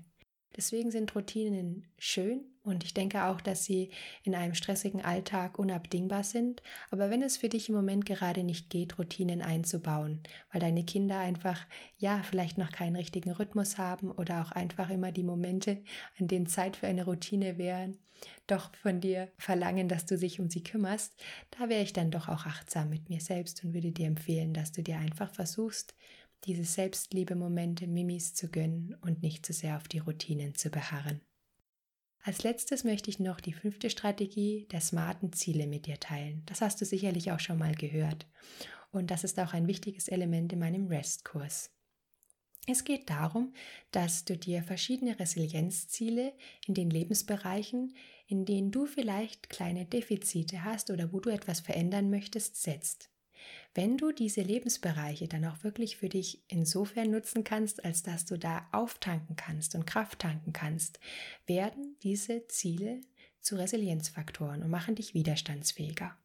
Deswegen 0.56 0.90
sind 0.90 1.14
Routinen 1.14 1.84
schön 1.98 2.44
und 2.62 2.84
ich 2.84 2.94
denke 2.94 3.24
auch, 3.24 3.40
dass 3.40 3.64
sie 3.64 3.90
in 4.22 4.34
einem 4.34 4.54
stressigen 4.54 5.04
Alltag 5.04 5.58
unabdingbar 5.58 6.24
sind. 6.24 6.62
Aber 6.90 7.10
wenn 7.10 7.22
es 7.22 7.36
für 7.36 7.48
dich 7.48 7.68
im 7.68 7.74
Moment 7.74 8.06
gerade 8.06 8.44
nicht 8.44 8.70
geht, 8.70 8.98
Routinen 8.98 9.42
einzubauen, 9.42 10.22
weil 10.52 10.60
deine 10.60 10.84
Kinder 10.84 11.18
einfach, 11.18 11.66
ja, 11.98 12.22
vielleicht 12.22 12.56
noch 12.56 12.72
keinen 12.72 12.96
richtigen 12.96 13.32
Rhythmus 13.32 13.78
haben 13.78 14.10
oder 14.10 14.42
auch 14.42 14.52
einfach 14.52 14.90
immer 14.90 15.12
die 15.12 15.24
Momente, 15.24 15.82
an 16.18 16.28
denen 16.28 16.46
Zeit 16.46 16.76
für 16.76 16.86
eine 16.86 17.04
Routine 17.04 17.58
wären, 17.58 17.98
doch 18.46 18.74
von 18.76 19.00
dir 19.00 19.28
verlangen, 19.36 19.88
dass 19.88 20.06
du 20.06 20.16
dich 20.16 20.40
um 20.40 20.48
sie 20.48 20.62
kümmerst, 20.62 21.14
da 21.50 21.68
wäre 21.68 21.82
ich 21.82 21.92
dann 21.92 22.10
doch 22.10 22.28
auch 22.28 22.46
achtsam 22.46 22.90
mit 22.90 23.08
mir 23.10 23.20
selbst 23.20 23.64
und 23.64 23.74
würde 23.74 23.92
dir 23.92 24.06
empfehlen, 24.06 24.54
dass 24.54 24.72
du 24.72 24.82
dir 24.82 24.98
einfach 24.98 25.32
versuchst, 25.32 25.94
diese 26.44 26.64
Selbstliebe-Momente 26.64 27.86
Mimis 27.86 28.34
zu 28.34 28.48
gönnen 28.48 28.96
und 29.00 29.22
nicht 29.22 29.44
zu 29.46 29.52
sehr 29.52 29.76
auf 29.76 29.88
die 29.88 29.98
Routinen 29.98 30.54
zu 30.54 30.70
beharren. 30.70 31.20
Als 32.22 32.42
letztes 32.42 32.84
möchte 32.84 33.10
ich 33.10 33.18
noch 33.18 33.40
die 33.40 33.52
fünfte 33.52 33.90
Strategie 33.90 34.66
der 34.70 34.80
smarten 34.80 35.32
Ziele 35.32 35.66
mit 35.66 35.86
dir 35.86 36.00
teilen. 36.00 36.42
Das 36.46 36.62
hast 36.62 36.80
du 36.80 36.86
sicherlich 36.86 37.32
auch 37.32 37.40
schon 37.40 37.58
mal 37.58 37.74
gehört. 37.74 38.26
Und 38.90 39.10
das 39.10 39.24
ist 39.24 39.38
auch 39.38 39.52
ein 39.52 39.66
wichtiges 39.66 40.08
Element 40.08 40.52
in 40.52 40.58
meinem 40.58 40.86
REST-Kurs. 40.86 41.70
Es 42.66 42.84
geht 42.84 43.10
darum, 43.10 43.52
dass 43.90 44.24
du 44.24 44.38
dir 44.38 44.62
verschiedene 44.62 45.18
Resilienzziele 45.18 46.32
in 46.66 46.72
den 46.72 46.88
Lebensbereichen, 46.88 47.94
in 48.26 48.46
denen 48.46 48.70
du 48.70 48.86
vielleicht 48.86 49.50
kleine 49.50 49.84
Defizite 49.84 50.64
hast 50.64 50.90
oder 50.90 51.12
wo 51.12 51.20
du 51.20 51.28
etwas 51.28 51.60
verändern 51.60 52.08
möchtest, 52.08 52.62
setzt. 52.62 53.10
Wenn 53.74 53.96
du 53.96 54.12
diese 54.12 54.42
Lebensbereiche 54.42 55.26
dann 55.28 55.44
auch 55.44 55.64
wirklich 55.64 55.96
für 55.96 56.08
dich 56.08 56.42
insofern 56.48 57.10
nutzen 57.10 57.44
kannst, 57.44 57.84
als 57.84 58.02
dass 58.02 58.24
du 58.24 58.38
da 58.38 58.66
auftanken 58.72 59.36
kannst 59.36 59.74
und 59.74 59.86
Kraft 59.86 60.20
tanken 60.20 60.52
kannst, 60.52 61.00
werden 61.46 61.96
diese 62.02 62.46
Ziele 62.48 63.00
zu 63.40 63.56
Resilienzfaktoren 63.56 64.62
und 64.62 64.70
machen 64.70 64.94
dich 64.94 65.14
widerstandsfähiger. 65.14 66.16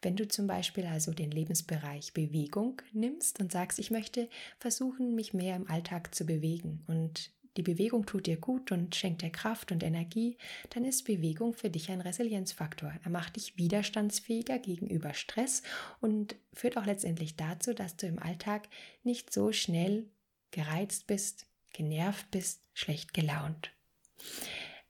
Wenn 0.00 0.14
du 0.14 0.28
zum 0.28 0.46
Beispiel 0.46 0.86
also 0.86 1.12
den 1.12 1.30
Lebensbereich 1.30 2.14
Bewegung 2.14 2.80
nimmst 2.92 3.40
und 3.40 3.50
sagst, 3.50 3.80
ich 3.80 3.90
möchte 3.90 4.28
versuchen, 4.58 5.14
mich 5.14 5.34
mehr 5.34 5.56
im 5.56 5.68
Alltag 5.68 6.14
zu 6.14 6.24
bewegen 6.24 6.84
und 6.86 7.32
die 7.58 7.62
Bewegung 7.64 8.06
tut 8.06 8.26
dir 8.26 8.36
gut 8.36 8.70
und 8.70 8.94
schenkt 8.94 9.20
dir 9.20 9.30
Kraft 9.30 9.72
und 9.72 9.82
Energie, 9.82 10.38
dann 10.70 10.84
ist 10.84 11.04
Bewegung 11.04 11.52
für 11.52 11.70
dich 11.70 11.90
ein 11.90 12.00
Resilienzfaktor. 12.00 12.94
Er 13.02 13.10
macht 13.10 13.34
dich 13.34 13.58
widerstandsfähiger 13.58 14.60
gegenüber 14.60 15.12
Stress 15.12 15.64
und 16.00 16.36
führt 16.54 16.78
auch 16.78 16.86
letztendlich 16.86 17.34
dazu, 17.34 17.74
dass 17.74 17.96
du 17.96 18.06
im 18.06 18.20
Alltag 18.20 18.68
nicht 19.02 19.32
so 19.32 19.50
schnell 19.50 20.08
gereizt 20.52 21.08
bist, 21.08 21.46
genervt 21.72 22.30
bist, 22.30 22.62
schlecht 22.74 23.12
gelaunt. 23.12 23.72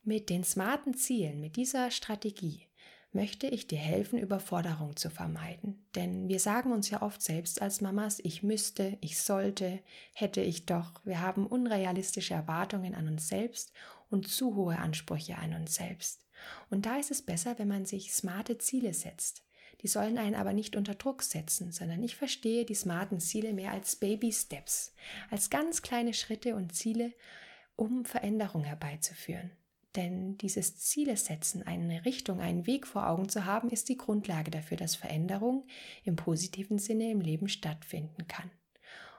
Mit 0.03 0.29
den 0.29 0.45
smarten 0.45 0.93
Zielen, 0.93 1.41
mit 1.41 1.57
dieser 1.57 1.91
Strategie 1.91 2.68
möchte 3.13 3.47
ich 3.47 3.67
dir 3.67 3.79
helfen, 3.79 4.19
Überforderung 4.19 4.97
zu 4.97 5.11
vermeiden. 5.11 5.87
Denn 5.95 6.29
wir 6.29 6.41
sagen 6.41 6.73
uns 6.73 6.91
ja 6.91 7.03
oft 7.03 7.23
selbst 7.23 7.63
als 7.63 7.81
Mamas, 7.81 8.21
ich 8.23 8.43
müsste, 8.43 8.99
ich 9.01 9.19
sollte, 9.21 9.81
hätte 10.13 10.41
ich 10.41 10.67
doch. 10.67 11.01
Wir 11.05 11.21
haben 11.21 11.47
unrealistische 11.47 12.35
Erwartungen 12.35 12.95
an 12.95 13.09
uns 13.09 13.29
selbst 13.29 13.73
und 14.11 14.29
zu 14.29 14.55
hohe 14.55 14.79
Ansprüche 14.79 15.37
an 15.39 15.55
uns 15.55 15.75
selbst. 15.75 16.27
Und 16.71 16.87
da 16.87 16.97
ist 16.97 17.11
es 17.11 17.23
besser, 17.23 17.59
wenn 17.59 17.69
man 17.69 17.87
sich 17.87 18.13
smarte 18.13 18.59
Ziele 18.59 18.95
setzt. 18.95 19.43
Die 19.83 19.89
sollen 19.89 20.19
einen 20.19 20.35
aber 20.35 20.53
nicht 20.53 20.77
unter 20.77 20.95
Druck 20.95 21.23
setzen, 21.23 21.73
sondern 21.73 22.03
ich 22.03 22.17
verstehe 22.17 22.65
die 22.65 22.75
smarten 22.75 23.21
Ziele 23.21 23.53
mehr 23.53 23.73
als 23.73 23.97
Baby 23.97 24.33
Steps, 24.33 24.95
als 25.31 25.51
ganz 25.51 25.83
kleine 25.83 26.15
Schritte 26.15 26.57
und 26.57 26.75
Ziele, 26.75 27.13
um 27.77 28.05
Veränderung 28.05 28.65
herbeizuführen. 28.65 29.53
Denn 29.99 30.39
dieses 30.39 30.77
Ziele 30.77 31.17
setzen, 31.17 31.65
eine 31.65 32.05
Richtung, 32.05 32.39
einen 32.39 32.69
Weg 32.69 32.87
vor 32.87 33.09
Augen 33.09 33.29
zu 33.29 33.47
haben, 33.47 33.69
ist 33.69 33.89
die 33.89 33.97
Grundlage 33.97 34.49
dafür, 34.49 34.77
dass 34.77 34.95
Veränderung 34.95 35.67
im 36.05 36.15
positiven 36.15 36.79
Sinne 36.79 37.11
im 37.11 37.21
Leben 37.21 37.49
stattfinden 37.49 38.29
kann. 38.29 38.49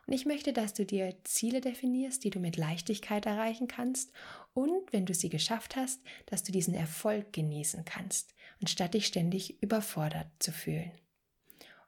Und 0.07 0.13
ich 0.13 0.25
möchte, 0.25 0.53
dass 0.53 0.73
du 0.73 0.85
dir 0.85 1.17
Ziele 1.25 1.59
definierst, 1.59 2.23
die 2.23 2.29
du 2.29 2.39
mit 2.39 2.55
Leichtigkeit 2.55 3.25
erreichen 3.25 3.67
kannst 3.67 4.13
und, 4.53 4.93
wenn 4.93 5.05
du 5.05 5.13
sie 5.13 5.27
geschafft 5.27 5.75
hast, 5.75 6.01
dass 6.27 6.43
du 6.43 6.53
diesen 6.53 6.73
Erfolg 6.73 7.33
genießen 7.33 7.83
kannst, 7.83 8.33
anstatt 8.61 8.93
dich 8.93 9.05
ständig 9.05 9.61
überfordert 9.61 10.27
zu 10.39 10.53
fühlen. 10.53 10.93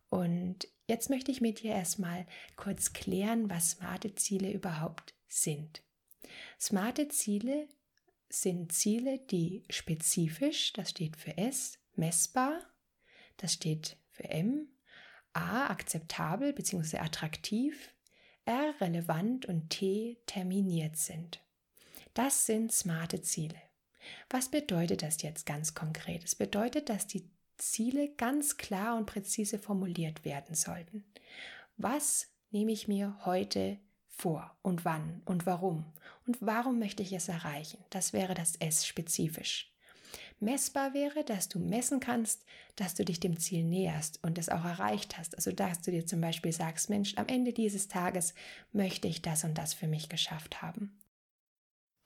Und 0.09 0.67
jetzt 0.89 1.09
möchte 1.09 1.31
ich 1.31 1.39
mit 1.39 1.63
dir 1.63 1.71
erstmal 1.71 2.25
kurz 2.57 2.91
klären, 2.91 3.49
was 3.49 3.71
smarte 3.71 4.15
Ziele 4.15 4.51
überhaupt 4.51 5.13
sind. 5.29 5.81
Smarte 6.59 7.07
Ziele 7.07 7.69
sind 8.33 8.71
Ziele, 8.71 9.19
die 9.19 9.63
spezifisch, 9.69 10.73
das 10.73 10.89
steht 10.89 11.17
für 11.17 11.37
S, 11.37 11.79
messbar, 11.95 12.61
das 13.37 13.53
steht 13.53 13.97
für 14.09 14.29
M, 14.29 14.67
A, 15.33 15.67
akzeptabel 15.67 16.53
bzw. 16.53 16.97
attraktiv, 16.97 17.89
R, 18.45 18.73
relevant 18.81 19.45
und 19.45 19.69
T, 19.69 20.17
terminiert 20.25 20.97
sind. 20.97 21.41
Das 22.13 22.45
sind 22.45 22.71
smarte 22.71 23.21
Ziele. 23.21 23.55
Was 24.29 24.49
bedeutet 24.49 25.03
das 25.03 25.21
jetzt 25.21 25.45
ganz 25.45 25.73
konkret? 25.73 26.23
Es 26.23 26.35
bedeutet, 26.35 26.89
dass 26.89 27.07
die 27.07 27.29
Ziele 27.57 28.09
ganz 28.15 28.57
klar 28.57 28.97
und 28.97 29.05
präzise 29.05 29.59
formuliert 29.59 30.25
werden 30.25 30.55
sollten. 30.55 31.05
Was 31.77 32.27
nehme 32.49 32.71
ich 32.71 32.87
mir 32.87 33.17
heute 33.23 33.79
vor 34.21 34.55
und 34.61 34.85
wann 34.85 35.23
und 35.25 35.47
warum 35.47 35.85
und 36.27 36.37
warum 36.41 36.77
möchte 36.77 37.01
ich 37.01 37.11
es 37.11 37.27
erreichen. 37.27 37.83
Das 37.89 38.13
wäre 38.13 38.35
das 38.35 38.55
S 38.57 38.85
spezifisch. 38.85 39.73
Messbar 40.39 40.93
wäre, 40.93 41.23
dass 41.23 41.49
du 41.49 41.59
messen 41.59 41.99
kannst, 41.99 42.45
dass 42.75 42.93
du 42.93 43.03
dich 43.03 43.19
dem 43.19 43.39
Ziel 43.39 43.63
näherst 43.63 44.23
und 44.23 44.37
es 44.37 44.49
auch 44.49 44.63
erreicht 44.63 45.17
hast. 45.17 45.35
Also 45.35 45.51
dass 45.51 45.81
du 45.81 45.91
dir 45.91 46.05
zum 46.05 46.21
Beispiel 46.21 46.51
sagst, 46.51 46.89
Mensch, 46.89 47.15
am 47.17 47.27
Ende 47.27 47.51
dieses 47.51 47.87
Tages 47.87 48.33
möchte 48.71 49.07
ich 49.07 49.21
das 49.21 49.43
und 49.43 49.57
das 49.57 49.73
für 49.73 49.87
mich 49.87 50.07
geschafft 50.07 50.61
haben. 50.61 50.99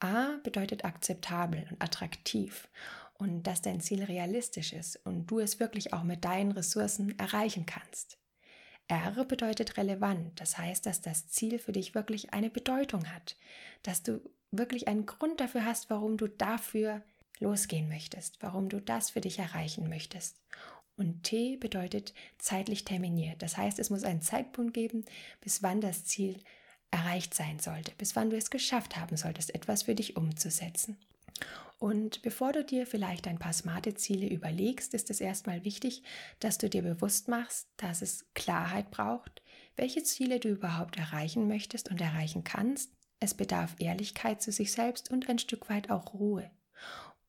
A 0.00 0.38
bedeutet 0.42 0.84
akzeptabel 0.84 1.66
und 1.70 1.82
attraktiv 1.82 2.68
und 3.14 3.42
dass 3.42 3.62
dein 3.62 3.80
Ziel 3.80 4.04
realistisch 4.04 4.72
ist 4.72 5.00
und 5.04 5.26
du 5.26 5.38
es 5.38 5.60
wirklich 5.60 5.92
auch 5.92 6.02
mit 6.02 6.24
deinen 6.24 6.52
Ressourcen 6.52 7.18
erreichen 7.18 7.66
kannst. 7.66 8.18
R 8.88 9.24
bedeutet 9.24 9.76
relevant, 9.76 10.40
das 10.40 10.58
heißt, 10.58 10.86
dass 10.86 11.00
das 11.00 11.28
Ziel 11.28 11.58
für 11.58 11.72
dich 11.72 11.94
wirklich 11.94 12.32
eine 12.32 12.50
Bedeutung 12.50 13.12
hat, 13.12 13.36
dass 13.82 14.02
du 14.02 14.20
wirklich 14.52 14.86
einen 14.86 15.06
Grund 15.06 15.40
dafür 15.40 15.64
hast, 15.64 15.90
warum 15.90 16.16
du 16.16 16.28
dafür 16.28 17.02
losgehen 17.40 17.88
möchtest, 17.88 18.42
warum 18.42 18.68
du 18.68 18.80
das 18.80 19.10
für 19.10 19.20
dich 19.20 19.38
erreichen 19.38 19.88
möchtest. 19.88 20.40
Und 20.96 21.24
T 21.24 21.56
bedeutet 21.56 22.14
zeitlich 22.38 22.84
terminiert, 22.84 23.42
das 23.42 23.56
heißt, 23.56 23.78
es 23.78 23.90
muss 23.90 24.04
einen 24.04 24.22
Zeitpunkt 24.22 24.72
geben, 24.72 25.04
bis 25.40 25.62
wann 25.62 25.80
das 25.80 26.04
Ziel 26.04 26.42
erreicht 26.90 27.34
sein 27.34 27.58
sollte, 27.58 27.92
bis 27.98 28.16
wann 28.16 28.30
du 28.30 28.36
es 28.36 28.50
geschafft 28.50 28.96
haben 28.96 29.16
solltest, 29.16 29.54
etwas 29.54 29.82
für 29.82 29.94
dich 29.94 30.16
umzusetzen. 30.16 30.96
Und 31.78 32.22
bevor 32.22 32.52
du 32.52 32.64
dir 32.64 32.86
vielleicht 32.86 33.28
ein 33.28 33.38
paar 33.38 33.52
smarte 33.52 33.94
Ziele 33.94 34.28
überlegst, 34.28 34.94
ist 34.94 35.10
es 35.10 35.20
erstmal 35.20 35.64
wichtig, 35.64 36.02
dass 36.40 36.56
du 36.56 36.70
dir 36.70 36.82
bewusst 36.82 37.28
machst, 37.28 37.68
dass 37.76 38.00
es 38.00 38.24
Klarheit 38.34 38.90
braucht, 38.90 39.42
welche 39.76 40.02
Ziele 40.02 40.40
du 40.40 40.48
überhaupt 40.48 40.96
erreichen 40.96 41.48
möchtest 41.48 41.90
und 41.90 42.00
erreichen 42.00 42.44
kannst. 42.44 42.92
Es 43.20 43.34
bedarf 43.34 43.76
Ehrlichkeit 43.78 44.40
zu 44.40 44.52
sich 44.52 44.72
selbst 44.72 45.10
und 45.10 45.28
ein 45.28 45.38
Stück 45.38 45.68
weit 45.68 45.90
auch 45.90 46.14
Ruhe. 46.14 46.50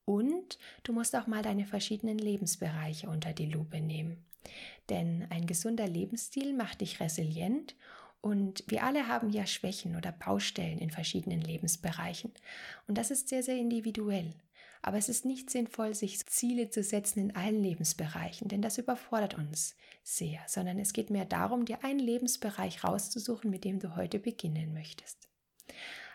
Und 0.06 0.58
du 0.84 0.94
musst 0.94 1.14
auch 1.14 1.26
mal 1.26 1.42
deine 1.42 1.66
verschiedenen 1.66 2.18
Lebensbereiche 2.18 3.10
unter 3.10 3.34
die 3.34 3.50
Lupe 3.50 3.80
nehmen. 3.80 4.24
Denn 4.88 5.26
ein 5.28 5.46
gesunder 5.46 5.86
Lebensstil 5.86 6.54
macht 6.54 6.80
dich 6.80 7.00
resilient 7.00 7.74
und 8.20 8.64
wir 8.66 8.82
alle 8.82 9.06
haben 9.06 9.30
ja 9.30 9.46
Schwächen 9.46 9.96
oder 9.96 10.12
Baustellen 10.12 10.78
in 10.78 10.90
verschiedenen 10.90 11.40
Lebensbereichen. 11.40 12.32
Und 12.86 12.98
das 12.98 13.10
ist 13.10 13.28
sehr, 13.28 13.42
sehr 13.42 13.56
individuell. 13.56 14.34
Aber 14.82 14.96
es 14.96 15.08
ist 15.08 15.24
nicht 15.24 15.50
sinnvoll, 15.50 15.94
sich 15.94 16.24
Ziele 16.26 16.70
zu 16.70 16.82
setzen 16.82 17.20
in 17.20 17.36
allen 17.36 17.62
Lebensbereichen, 17.62 18.48
denn 18.48 18.62
das 18.62 18.78
überfordert 18.78 19.34
uns 19.34 19.76
sehr, 20.04 20.40
sondern 20.46 20.78
es 20.78 20.92
geht 20.92 21.10
mehr 21.10 21.24
darum, 21.24 21.64
dir 21.64 21.84
einen 21.84 21.98
Lebensbereich 21.98 22.84
rauszusuchen, 22.84 23.50
mit 23.50 23.64
dem 23.64 23.80
du 23.80 23.96
heute 23.96 24.18
beginnen 24.18 24.72
möchtest. 24.72 25.28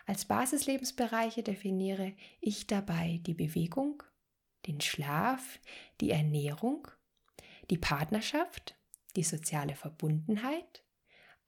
Als 0.06 0.24
Basislebensbereiche 0.26 1.42
definiere 1.42 2.12
ich 2.40 2.66
dabei 2.66 3.20
die 3.22 3.34
Bewegung, 3.34 4.02
den 4.66 4.80
Schlaf, 4.80 5.60
die 6.00 6.10
Ernährung, 6.10 6.88
die 7.70 7.78
Partnerschaft, 7.78 8.76
die 9.16 9.24
soziale 9.24 9.74
Verbundenheit, 9.74 10.83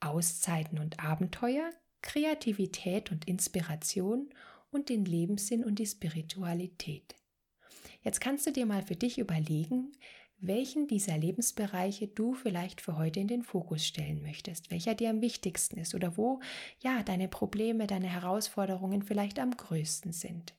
Auszeiten 0.00 0.78
und 0.78 1.00
Abenteuer, 1.00 1.70
Kreativität 2.02 3.10
und 3.10 3.26
Inspiration 3.26 4.30
und 4.70 4.88
den 4.88 5.04
Lebenssinn 5.04 5.64
und 5.64 5.78
die 5.78 5.86
Spiritualität. 5.86 7.14
Jetzt 8.02 8.20
kannst 8.20 8.46
du 8.46 8.52
dir 8.52 8.66
mal 8.66 8.82
für 8.82 8.96
dich 8.96 9.18
überlegen, 9.18 9.92
welchen 10.38 10.86
dieser 10.86 11.16
Lebensbereiche 11.16 12.08
du 12.08 12.34
vielleicht 12.34 12.80
für 12.80 12.96
heute 12.98 13.20
in 13.20 13.28
den 13.28 13.42
Fokus 13.42 13.86
stellen 13.86 14.22
möchtest, 14.22 14.70
welcher 14.70 14.94
dir 14.94 15.10
am 15.10 15.22
wichtigsten 15.22 15.78
ist 15.78 15.94
oder 15.94 16.16
wo 16.16 16.40
ja 16.80 17.02
deine 17.02 17.28
Probleme, 17.28 17.86
deine 17.86 18.08
Herausforderungen 18.08 19.02
vielleicht 19.02 19.38
am 19.38 19.56
größten 19.56 20.12
sind 20.12 20.54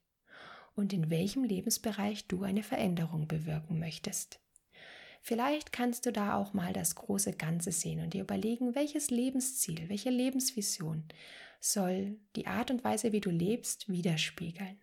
und 0.75 0.93
in 0.93 1.09
welchem 1.09 1.43
Lebensbereich 1.43 2.27
du 2.27 2.43
eine 2.43 2.63
Veränderung 2.63 3.27
bewirken 3.27 3.79
möchtest. 3.79 4.39
Vielleicht 5.27 5.73
kannst 5.73 6.05
du 6.05 6.13
da 6.13 6.37
auch 6.37 6.53
mal 6.53 6.71
das 6.71 6.95
große 6.95 7.33
Ganze 7.33 7.73
sehen 7.73 7.99
und 7.99 8.13
dir 8.13 8.21
überlegen, 8.21 8.75
welches 8.75 9.09
Lebensziel, 9.09 9.89
welche 9.89 10.09
Lebensvision 10.09 11.03
soll 11.59 12.15
die 12.37 12.47
Art 12.47 12.71
und 12.71 12.85
Weise, 12.85 13.11
wie 13.11 13.19
du 13.19 13.29
lebst, 13.29 13.89
widerspiegeln. 13.89 14.79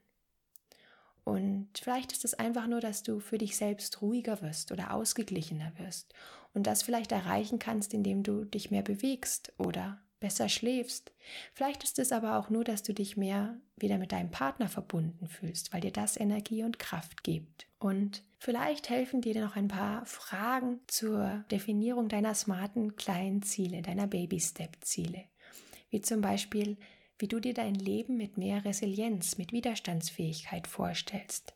Und 1.24 1.70
vielleicht 1.78 2.12
ist 2.12 2.26
es 2.26 2.34
einfach 2.34 2.66
nur, 2.66 2.80
dass 2.80 3.02
du 3.02 3.20
für 3.20 3.38
dich 3.38 3.56
selbst 3.56 4.02
ruhiger 4.02 4.42
wirst 4.42 4.70
oder 4.70 4.92
ausgeglichener 4.92 5.72
wirst 5.78 6.12
und 6.52 6.66
das 6.66 6.82
vielleicht 6.82 7.12
erreichen 7.12 7.58
kannst, 7.58 7.94
indem 7.94 8.22
du 8.22 8.44
dich 8.44 8.70
mehr 8.70 8.82
bewegst 8.82 9.54
oder 9.56 10.02
besser 10.24 10.48
schläfst. 10.48 11.12
Vielleicht 11.52 11.84
ist 11.84 11.98
es 11.98 12.10
aber 12.10 12.38
auch 12.38 12.48
nur, 12.48 12.64
dass 12.64 12.82
du 12.82 12.94
dich 12.94 13.18
mehr 13.18 13.58
wieder 13.76 13.98
mit 13.98 14.10
deinem 14.10 14.30
Partner 14.30 14.70
verbunden 14.70 15.28
fühlst, 15.28 15.74
weil 15.74 15.82
dir 15.82 15.90
das 15.90 16.18
Energie 16.18 16.64
und 16.64 16.78
Kraft 16.78 17.24
gibt. 17.24 17.66
Und 17.78 18.22
vielleicht 18.38 18.88
helfen 18.88 19.20
dir 19.20 19.38
noch 19.38 19.54
ein 19.54 19.68
paar 19.68 20.06
Fragen 20.06 20.80
zur 20.86 21.44
Definierung 21.50 22.08
deiner 22.08 22.34
smarten 22.34 22.96
kleinen 22.96 23.42
Ziele, 23.42 23.82
deiner 23.82 24.06
Baby-Step-Ziele. 24.06 25.24
Wie 25.90 26.00
zum 26.00 26.22
Beispiel, 26.22 26.78
wie 27.18 27.28
du 27.28 27.38
dir 27.38 27.52
dein 27.52 27.74
Leben 27.74 28.16
mit 28.16 28.38
mehr 28.38 28.64
Resilienz, 28.64 29.36
mit 29.36 29.52
Widerstandsfähigkeit 29.52 30.66
vorstellst, 30.66 31.52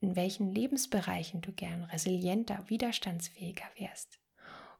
in 0.00 0.16
welchen 0.16 0.52
Lebensbereichen 0.52 1.40
du 1.40 1.50
gern 1.52 1.84
resilienter, 1.84 2.62
widerstandsfähiger 2.68 3.64
wärst 3.78 4.21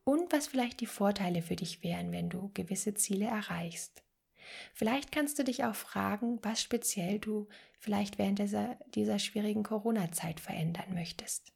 und 0.05 0.33
was 0.33 0.49
vielleicht 0.49 0.81
die 0.81 0.87
Vorteile 0.87 1.43
für 1.43 1.57
dich 1.57 1.83
wären, 1.83 2.13
wenn 2.13 2.29
du 2.29 2.51
gewisse 2.55 2.95
Ziele 2.95 3.27
erreichst. 3.27 4.03
Vielleicht 4.75 5.13
kannst 5.13 5.39
du 5.39 5.45
dich 5.45 5.65
auch 5.65 5.75
fragen, 5.75 6.39
was 6.43 6.61
speziell 6.61 7.19
du 7.19 7.49
vielleicht 7.79 8.19
während 8.19 8.39
dieser, 8.39 8.77
dieser 8.95 9.19
schwierigen 9.19 9.63
Corona-Zeit 9.63 10.41
verändern 10.41 10.95
möchtest. 10.95 11.53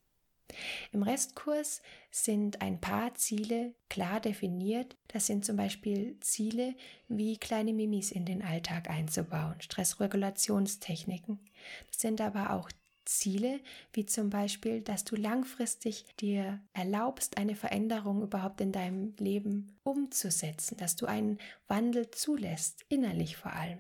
Im 0.93 1.03
Restkurs 1.03 1.83
sind 2.11 2.63
ein 2.63 2.81
paar 2.81 3.15
Ziele 3.15 3.75
klar 3.89 4.21
definiert. 4.21 4.97
Das 5.09 5.27
sind 5.27 5.45
zum 5.45 5.57
Beispiel 5.57 6.19
Ziele 6.21 6.75
wie 7.09 7.37
kleine 7.37 7.73
Mimis 7.73 8.13
in 8.13 8.25
den 8.25 8.43
Alltag 8.43 8.89
einzubauen, 8.89 9.61
Stressregulationstechniken. 9.61 11.41
Das 11.89 12.01
sind 12.01 12.21
aber 12.21 12.53
auch 12.53 12.71
Ziele, 13.07 13.61
wie 13.93 14.05
zum 14.05 14.31
Beispiel, 14.31 14.83
dass 14.83 15.05
du 15.05 15.17
langfristig 15.17 16.05
dir 16.21 16.61
erlaubst, 16.73 17.39
eine 17.39 17.57
Veränderung 17.57 18.23
überhaupt 18.23 18.61
in 18.61 18.73
deinem 18.73 19.15
Leben 19.19 19.79
umzusetzen, 19.83 20.77
dass 20.77 20.97
du 20.97 21.07
einen 21.07 21.39
Wandel 21.69 22.11
zulässt, 22.11 22.85
innerlich 22.89 23.37
vor 23.37 23.53
allem. 23.53 23.79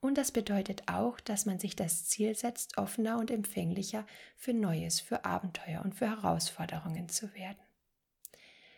Und 0.00 0.16
das 0.16 0.32
bedeutet 0.32 0.84
auch, 0.86 1.20
dass 1.20 1.44
man 1.44 1.58
sich 1.58 1.76
das 1.76 2.06
Ziel 2.06 2.34
setzt, 2.34 2.78
offener 2.78 3.18
und 3.18 3.30
empfänglicher 3.30 4.06
für 4.36 4.54
Neues, 4.54 5.00
für 5.00 5.24
Abenteuer 5.24 5.82
und 5.84 5.94
für 5.94 6.08
Herausforderungen 6.08 7.08
zu 7.08 7.34
werden. 7.34 7.58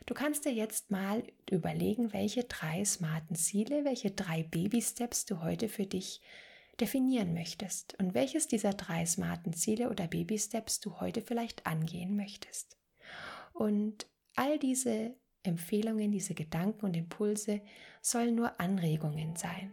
Du 0.06 0.14
kannst 0.14 0.44
dir 0.44 0.52
jetzt 0.52 0.90
mal 0.90 1.22
überlegen, 1.48 2.12
welche 2.12 2.42
drei 2.44 2.84
smarten 2.84 3.36
Ziele, 3.36 3.84
welche 3.84 4.10
drei 4.10 4.42
Baby-Steps 4.42 5.26
du 5.26 5.42
heute 5.42 5.68
für 5.68 5.86
dich 5.86 6.20
definieren 6.80 7.34
möchtest 7.34 7.98
und 7.98 8.14
welches 8.14 8.48
dieser 8.48 8.72
drei 8.72 9.04
smarten 9.06 9.52
Ziele 9.52 9.90
oder 9.90 10.06
Baby-Steps 10.06 10.80
du 10.80 11.00
heute 11.00 11.22
vielleicht 11.22 11.66
angehen 11.66 12.16
möchtest. 12.16 12.76
Und 13.52 14.06
all 14.34 14.58
diese 14.58 15.14
Empfehlungen, 15.42 16.12
diese 16.12 16.34
Gedanken 16.34 16.86
und 16.86 16.96
Impulse 16.96 17.60
sollen 18.00 18.34
nur 18.34 18.60
Anregungen 18.60 19.36
sein 19.36 19.72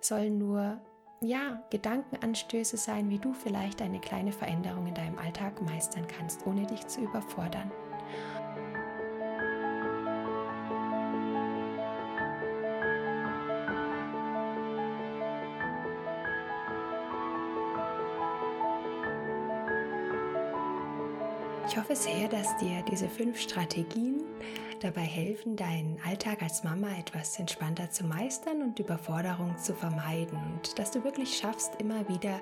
sollen 0.00 0.38
nur 0.38 0.80
ja, 1.20 1.62
Gedankenanstöße 1.70 2.76
sein, 2.76 3.10
wie 3.10 3.18
du 3.18 3.32
vielleicht 3.32 3.82
eine 3.82 4.00
kleine 4.00 4.30
Veränderung 4.30 4.86
in 4.86 4.94
deinem 4.94 5.18
Alltag 5.18 5.60
meistern 5.62 6.06
kannst, 6.06 6.46
ohne 6.46 6.64
dich 6.66 6.86
zu 6.86 7.00
überfordern. 7.00 7.72
Ich 21.68 21.76
hoffe 21.76 21.94
sehr, 21.94 22.28
dass 22.28 22.56
dir 22.56 22.82
diese 22.90 23.08
fünf 23.10 23.38
Strategien 23.38 24.24
dabei 24.80 25.02
helfen, 25.02 25.54
deinen 25.54 26.00
Alltag 26.02 26.42
als 26.42 26.64
Mama 26.64 26.88
etwas 26.98 27.38
entspannter 27.38 27.90
zu 27.90 28.06
meistern 28.06 28.62
und 28.62 28.78
Überforderung 28.78 29.54
zu 29.58 29.74
vermeiden 29.74 30.38
und 30.54 30.78
dass 30.78 30.92
du 30.92 31.04
wirklich 31.04 31.36
schaffst, 31.36 31.78
immer 31.78 32.08
wieder 32.08 32.40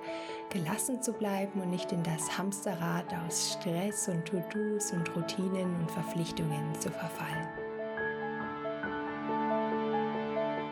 gelassen 0.51 1.03
zu 1.03 1.13
bleiben 1.13 1.61
und 1.61 1.71
nicht 1.71 1.91
in 1.91 2.05
das 2.05 2.39
Hamsterrad 2.39 3.13
aus 3.27 3.59
Stress 3.59 4.09
und 4.09 4.25
To-Dos 4.27 4.93
und 4.93 5.17
Routinen 5.17 5.75
und 5.75 5.91
Verpflichtungen 5.91 6.73
zu 6.79 6.93
verfallen. 6.93 7.49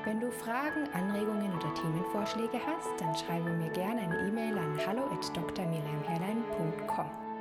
Wenn 0.04 0.20
du 0.20 0.30
Fragen, 0.30 0.86
Anregungen 0.92 1.52
oder 1.56 1.74
Themenvorschläge 1.74 2.60
hast, 2.64 3.00
dann 3.00 3.16
schreibe 3.16 3.50
mir 3.50 3.70
gerne 3.70 4.02
eine 4.02 4.28
E-Mail 4.28 4.56
an 4.56 4.78
hallo@drmiriamherlein.com. 4.86 7.33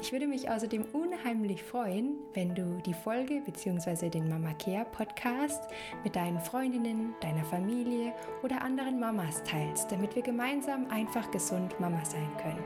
Ich 0.00 0.12
würde 0.12 0.26
mich 0.26 0.50
außerdem 0.50 0.84
unheimlich 0.92 1.62
freuen, 1.62 2.18
wenn 2.34 2.54
du 2.54 2.80
die 2.84 2.94
Folge 2.94 3.40
bzw. 3.40 4.10
den 4.10 4.28
Mama 4.28 4.52
Care 4.54 4.86
Podcast 4.92 5.64
mit 6.02 6.14
deinen 6.14 6.40
Freundinnen, 6.40 7.14
deiner 7.20 7.44
Familie 7.44 8.12
oder 8.42 8.62
anderen 8.62 9.00
Mamas 9.00 9.42
teilst, 9.44 9.90
damit 9.90 10.14
wir 10.14 10.22
gemeinsam 10.22 10.86
einfach 10.90 11.30
gesund 11.30 11.78
Mama 11.80 12.04
sein 12.04 12.30
können. 12.42 12.64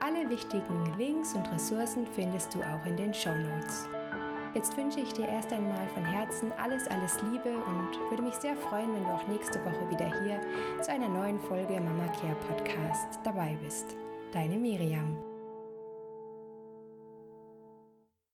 Alle 0.00 0.30
wichtigen 0.30 0.92
Links 0.96 1.34
und 1.34 1.50
Ressourcen 1.52 2.06
findest 2.14 2.54
du 2.54 2.60
auch 2.60 2.86
in 2.86 2.96
den 2.96 3.12
Show 3.12 3.34
Notes. 3.34 3.88
Jetzt 4.54 4.76
wünsche 4.76 5.00
ich 5.00 5.12
dir 5.12 5.28
erst 5.28 5.52
einmal 5.52 5.86
von 5.88 6.04
Herzen 6.04 6.52
alles, 6.52 6.88
alles 6.88 7.20
Liebe 7.30 7.50
und 7.50 8.10
würde 8.10 8.22
mich 8.22 8.34
sehr 8.34 8.56
freuen, 8.56 8.94
wenn 8.94 9.02
du 9.02 9.10
auch 9.10 9.28
nächste 9.28 9.62
Woche 9.64 9.90
wieder 9.90 10.10
hier 10.22 10.40
zu 10.80 10.90
einer 10.90 11.08
neuen 11.08 11.38
Folge 11.40 11.80
Mama 11.80 12.06
Care 12.20 12.36
Podcast 12.48 13.20
dabei 13.24 13.56
bist. 13.62 13.96
Deine 14.32 14.56
Miriam. 14.56 15.27